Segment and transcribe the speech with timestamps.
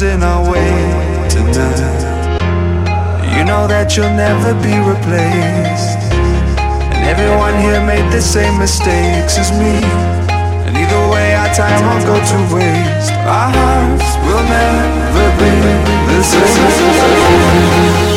[0.00, 2.40] In our way tonight.
[3.36, 6.00] You know that you'll never be replaced.
[6.96, 9.84] And everyone here made the same mistakes as me.
[10.64, 13.12] And either way, our time won't go to waste.
[13.28, 15.52] Our hearts will never be
[16.08, 18.11] the same.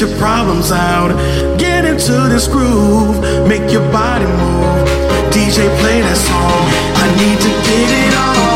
[0.00, 1.10] Your problems out.
[1.58, 4.88] Get into this groove, make your body move.
[5.30, 6.64] DJ, play that song.
[7.02, 8.49] I need to get it on.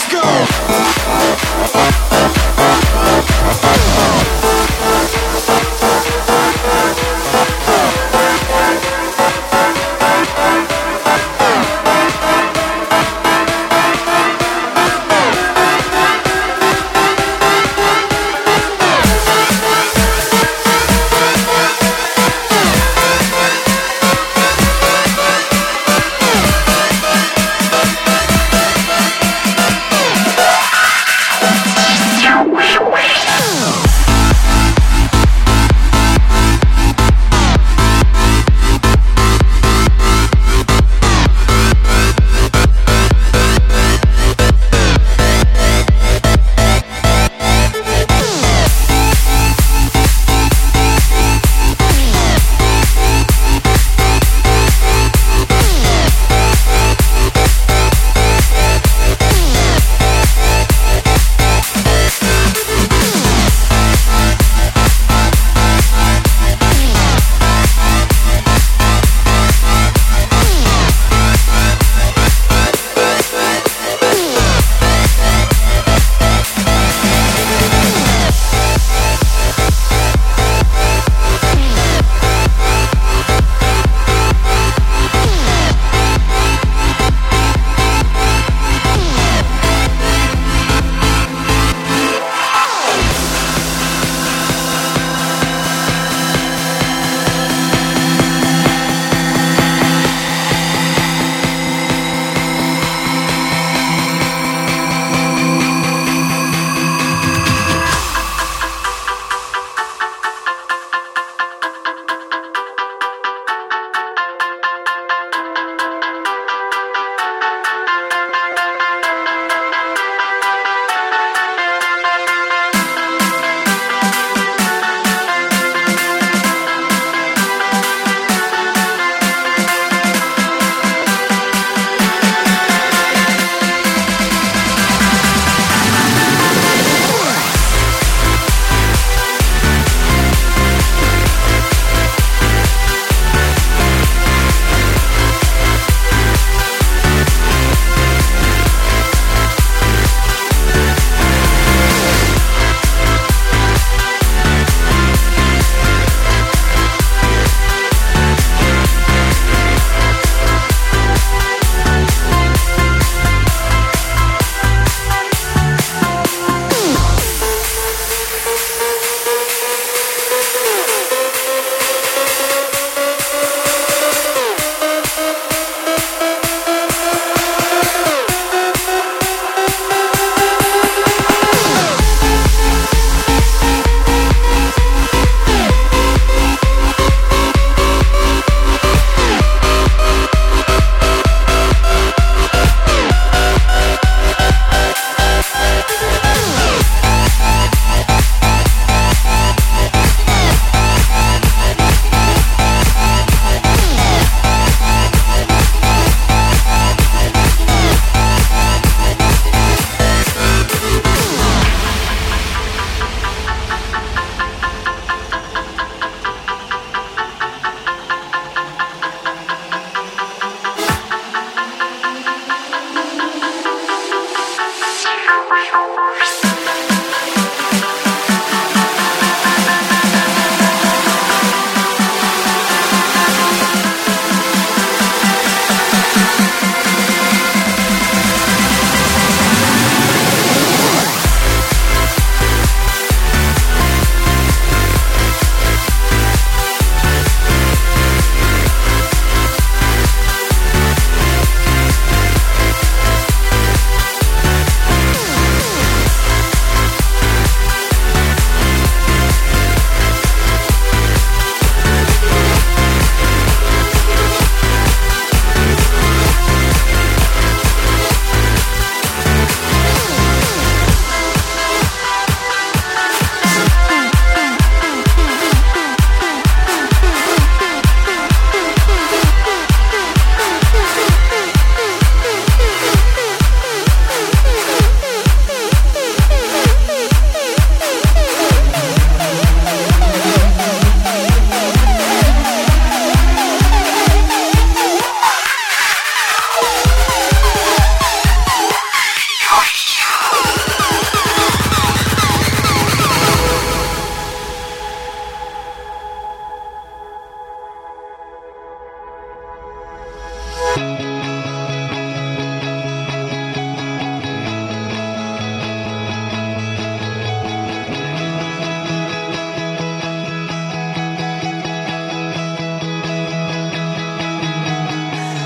[0.00, 0.79] Let's go!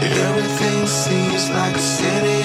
[0.04, 2.42] Everything seems like a city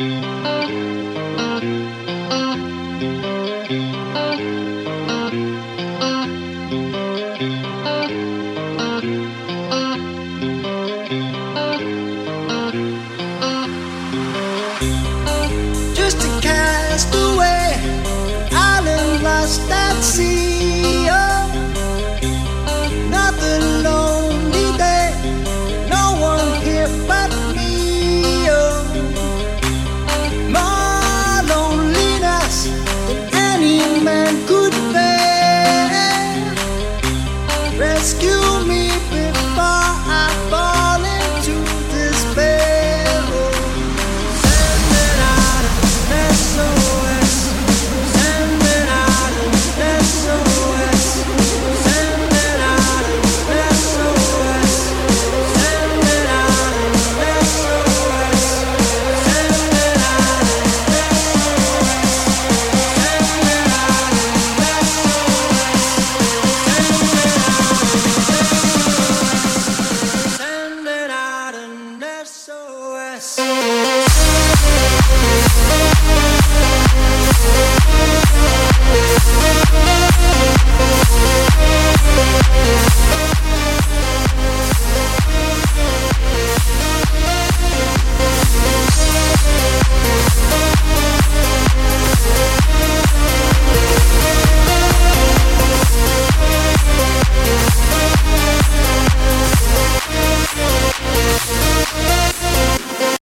[0.00, 1.09] Música